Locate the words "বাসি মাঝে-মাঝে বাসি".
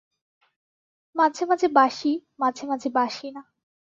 1.67-3.27